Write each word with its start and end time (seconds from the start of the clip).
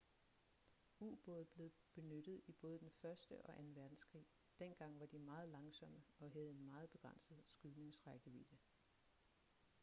ubåde 0.99 1.45
blev 1.45 1.69
benyttet 1.93 2.41
i 2.47 2.51
både 2.51 2.79
den 2.79 2.89
første 3.01 3.41
og 3.41 3.57
anden 3.59 3.75
verdenskrig 3.75 4.25
dengang 4.59 4.99
var 4.99 5.05
de 5.05 5.19
meget 5.19 5.49
langsomme 5.49 6.01
og 6.19 6.31
havde 6.31 6.49
en 6.49 6.63
meget 6.65 6.89
begrænset 6.89 7.35
skydnings 7.43 8.07
rækkevidde 8.07 8.57